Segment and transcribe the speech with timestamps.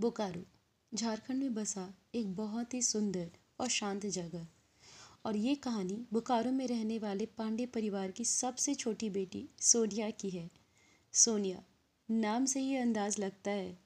[0.00, 0.44] बोकारो,
[0.94, 4.46] झारखंड में बसा एक बहुत ही सुंदर और शांत जगह।
[5.24, 10.30] और ये कहानी बोकारो में रहने वाले पांडे परिवार की सबसे छोटी बेटी सोनिया की
[10.30, 10.50] है।
[11.12, 11.64] सोनिया,
[12.10, 13.78] नाम से ही अंदाज लगता है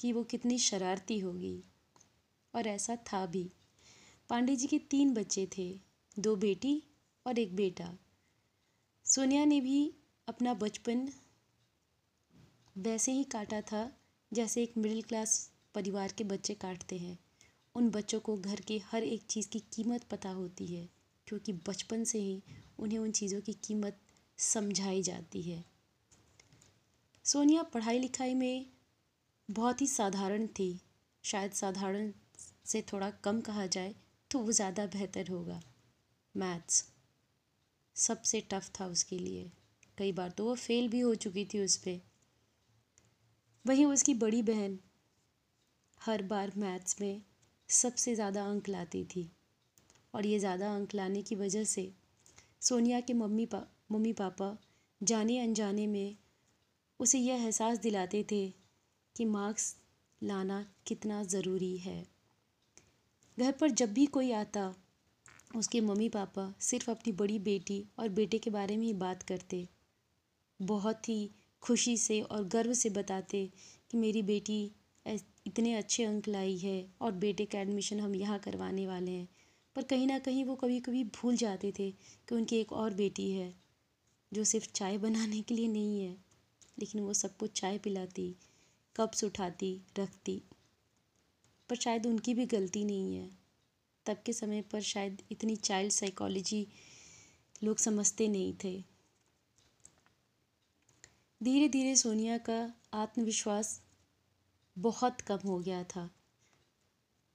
[0.00, 1.62] कि वो कितनी शरारती होगी।
[2.54, 3.50] और ऐसा था भी।
[4.28, 5.80] पांडे जी के तीन बच्चे थे,
[6.18, 6.82] दो बेटी
[7.26, 7.98] और एक बेटा।
[9.04, 9.94] सोनिया ने भी
[10.28, 11.08] अपना बचपन
[12.78, 13.97] वैसे ही काटा था
[14.32, 17.18] जैसे एक मिडिल क्लास परिवार के बच्चे काटते हैं।
[17.74, 20.88] उन बच्चों को घर के हर एक चीज़ की कीमत पता होती है,
[21.26, 22.42] क्योंकि बचपन से ही
[22.78, 23.98] उन्हें उन चीज़ों की कीमत
[24.38, 25.64] समझाई जाती है।
[27.24, 28.66] सोनिया पढ़ाई लिखाई में
[29.48, 30.80] बहुत ही साधारण थी।
[31.24, 32.12] शायद साधारण
[32.64, 33.94] से थोड़ा कम कहा जाए
[34.30, 35.60] तो वो ज़्यादा बेहतर होगा।
[36.34, 36.84] मैथ्स
[37.96, 39.50] सबसे टफ था उसके लिए।
[39.98, 42.00] कई बार तो वो फेल भी हो चुकी थी उस पर
[43.64, 44.78] वहीं उसकी बड़ी बहन
[46.00, 47.22] हर बार मैथ्स में
[47.68, 49.28] सबसे ज़्यादा अंक लाती थी।
[50.14, 51.90] और ये ज़्यादा अंक लाने की वजह से
[52.60, 54.56] सोनिया के मम्मी पा, मम्मी पापा
[55.00, 56.16] जाने अनजाने में
[57.00, 58.48] उसे यह एहसास दिलाते थे
[59.16, 59.74] कि मार्क्स
[60.22, 62.02] लाना कितना ज़रूरी है।
[63.38, 64.74] घर पर जब भी कोई आता,
[65.56, 69.66] उसके मम्मी पापा सिर्फ़ अपनी बड़ी बेटी और बेटे के बारे में ही बात करते।
[70.60, 71.30] बहुत ही
[71.62, 73.46] खुशी से और गर्व से बताते
[73.90, 74.60] कि मेरी बेटी
[75.06, 79.28] इतने अच्छे अंक लाई है और बेटे का एडमिशन हम यहाँ करवाने वाले हैं।
[79.76, 81.90] पर कहीं ना कहीं वो कभी कभी भूल जाते थे
[82.28, 83.54] कि उनकी एक और बेटी है,
[84.32, 86.16] जो सिर्फ़ चाय बनाने के लिए नहीं है,
[86.78, 88.34] लेकिन वो सबको चाय पिलाती
[88.96, 90.42] कप्स उठाती, रखती।
[91.68, 93.30] पर शायद उनकी भी गलती नहीं है।
[94.06, 96.66] तब के समय पर शायद इतनी चाइल्ड साइकोलॉजी
[97.64, 98.97] लोग समझते नहीं थे।
[101.42, 103.82] धीरे धीरे सोनिया का आत्मविश्वास
[104.78, 106.10] बहुत कम हो गया था।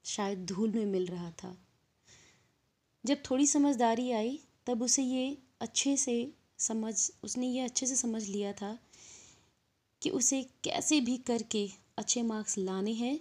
[0.06, 1.58] शायद धूल में मिल रहा था।
[3.06, 8.24] जब थोड़ी समझदारी आई, तब उसे ये अच्छे से समझ, उसने ये अच्छे से समझ
[8.24, 8.80] लिया था
[10.02, 13.20] कि उसे कैसे भी करके अच्छे मार्क्स लाने हैं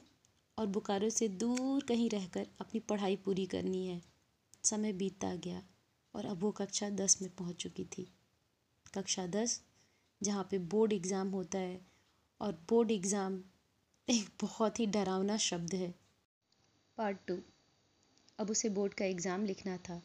[0.59, 4.03] और बोकारो से दूर कहीं रहकर अपनी पढ़ाई पूरी करनी है।
[4.65, 5.63] समय बीतता गया
[6.15, 8.13] और अब वो कक्षा दस में पहुँच चुकी थी।
[8.95, 9.61] कक्षा दस
[10.23, 11.81] जहाँ पे बोर्ड एग्ज़ाम होता है
[12.41, 13.41] और बोर्ड एग्ज़ाम
[14.09, 15.89] एक बहुत ही डरावना शब्द है।
[16.99, 17.37] Part two.
[18.39, 20.01] अब उसे बोर्ड का एग्ज़ाम लिखना था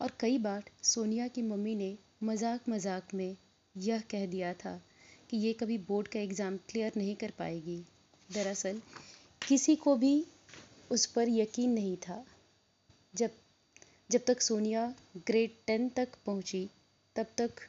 [0.00, 3.36] और कई बार सोनिया की मम्मी ने मज़ाक मज़ाक में
[3.74, 4.80] यह कह दिया था
[5.30, 7.78] कि ये कभी बोर्ड का एग्ज़ाम क्लियर नहीं कर पाएगी।
[8.28, 8.80] दरअसल,
[9.42, 10.24] किसी को भी
[10.90, 12.24] उस पर यकीन नहीं था।
[13.14, 13.30] जब
[14.10, 14.86] जब तक सोनिया
[15.18, 16.68] ग्रेड टेन तक पहुँची,
[17.16, 17.60] तब तक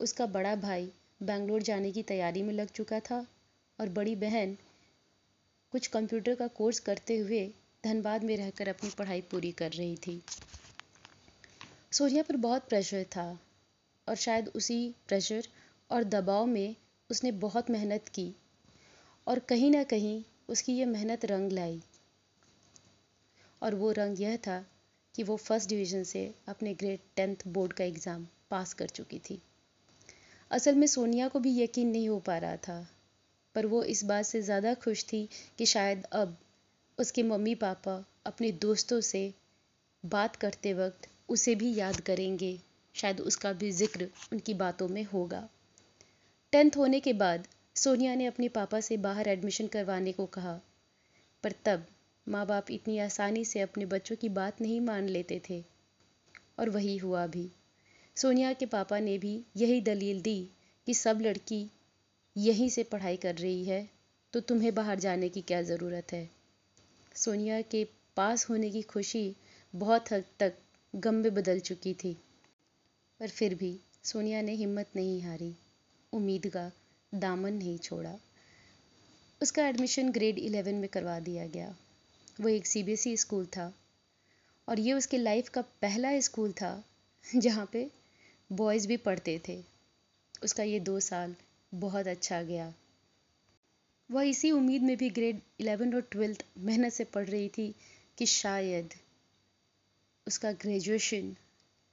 [0.00, 3.24] उसका बड़ा भाई बेंगलोर जाने की तैयारी में लग चुका था
[3.78, 4.56] और बड़ी बहन
[5.72, 7.42] कुछ कंप्यूटर का कोर्स करते हुए
[7.84, 10.20] धनबाद में रहकर अपनी पढ़ाई पूरी कर रही थी।
[11.92, 13.26] सोनिया पर बहुत प्रेशर था
[14.08, 15.48] और शायद उसी प्रेशर
[15.90, 16.74] और दबाव में
[17.10, 18.32] उसने बहुत मेहनत की
[19.26, 21.80] और कहीं ना कहीं उसकी ये मेहनत रंग लाई।
[23.62, 24.64] और वो रंग यह था
[25.14, 29.40] कि वो फ़र्स्ट डिवीज़न से अपने ग्रेड टेंथ बोर्ड का एग्ज़ाम पास कर चुकी थी।
[30.50, 32.86] असल में सोनिया को भी यकीन नहीं हो पा रहा था,
[33.54, 35.28] पर वो इस बात से ज़्यादा खुश थी
[35.58, 36.36] कि शायद अब
[36.98, 39.22] उसके मम्मी पापा अपने दोस्तों से
[40.04, 42.58] बात करते वक्त उसे भी याद करेंगे।
[42.94, 45.48] शायद उसका भी ज़िक्र उनकी बातों में होगा।
[46.52, 47.46] टेंथ होने के बाद
[47.76, 50.60] सोनिया ने अपने पापा से बाहर एडमिशन करवाने को कहा,
[51.44, 51.86] पर तब
[52.26, 55.62] माँ बाप इतनी आसानी से अपने बच्चों की बात नहीं मान लेते थे,
[56.58, 57.50] और वही हुआ भी।
[58.20, 60.48] सोनिया के पापा ने भी यही दलील दी
[60.86, 61.70] कि सब लड़की
[62.36, 63.88] यहीं से पढ़ाई कर रही है
[64.34, 66.30] तो तुम्हें बाहर जाने की क्या ज़रूरत है?
[67.14, 67.84] सोनिया के
[68.16, 69.36] पास होने की खुशी
[69.74, 70.54] बहुत हद तक
[70.94, 72.12] गम में बदल चुकी थी,
[73.20, 75.54] पर फिर भी सोनिया ने हिम्मत नहीं हारी।
[76.12, 76.70] उम्मीद का
[77.14, 78.14] दामन नहीं छोड़ा।
[79.42, 81.74] उसका एडमिशन ग्रेड इलेवन में करवा दिया गया।
[82.40, 83.72] वो एक सीबीएसई स्कूल था,
[84.68, 86.84] और ये उसके लाइफ का पहला स्कूल था,
[87.36, 87.99] जहाँ पे
[88.50, 89.62] बॉयज़ भी पढ़ते थे।
[90.44, 91.34] उसका ये दो साल
[91.72, 92.72] बहुत अच्छा गया।
[94.10, 97.74] वह इसी उम्मीद में भी ग्रेड इलेवन और ट्वेल्थ मेहनत से पढ़ रही थी
[98.18, 98.94] कि शायद
[100.26, 101.34] उसका ग्रेजुएशन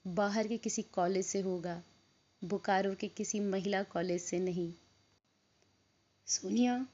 [0.08, 1.82] बाहर के किसी कॉलेज से होगा,
[2.42, 4.72] बोकारो के किसी महिला कॉलेज से नहीं।
[6.28, 6.86] सोनिया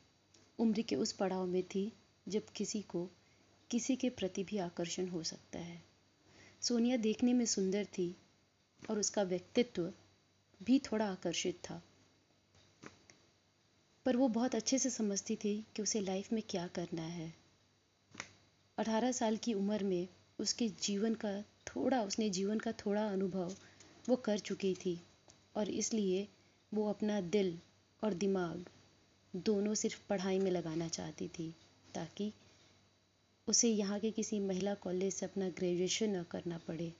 [0.59, 1.91] उम्र के उस पड़ाव में थी
[2.27, 3.07] जब किसी को
[3.71, 5.81] किसी के प्रति भी आकर्षण हो सकता है।
[6.61, 8.15] सोनिया देखने में सुंदर थी
[8.89, 9.91] और उसका व्यक्तित्व
[10.61, 11.81] भी थोड़ा आकर्षित था।
[14.05, 17.33] पर वो बहुत अच्छे से समझती थी कि उसे लाइफ में क्या करना है।
[18.77, 20.07] अठारह साल की उम्र में
[20.39, 23.55] उसके जीवन का थोड़ा, उसने जीवन का थोड़ा अनुभव
[24.09, 24.99] वो कर चुकी थी
[25.55, 26.27] और इसलिए
[26.73, 27.57] वो अपना दिल
[28.03, 28.65] और दिमाग
[29.35, 31.53] दोनों सिर्फ़ पढ़ाई में लगाना चाहती थी
[31.95, 32.31] ताकि
[33.47, 36.93] उसे यहाँ के किसी महिला कॉलेज से अपना ग्रेजुएशन न करना पड़े।